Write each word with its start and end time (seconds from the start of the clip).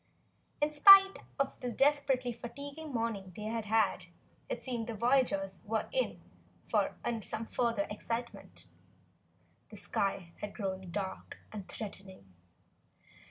In 0.59 0.71
spite 0.71 1.19
of 1.37 1.59
the 1.59 1.71
desperately 1.71 2.33
fatiguing 2.33 2.91
morning 2.91 3.33
they 3.35 3.43
had 3.43 3.65
had, 3.65 4.05
it 4.49 4.63
seemed 4.63 4.87
the 4.87 4.95
voyagers 4.95 5.59
were 5.63 5.87
in 5.91 6.19
for 6.65 6.95
some 7.21 7.45
further 7.45 7.85
excitement. 7.87 8.65
The 9.69 9.77
sky 9.77 10.33
had 10.39 10.55
grown 10.55 10.89
dark 10.89 11.37
and 11.51 11.67
threatening. 11.67 12.33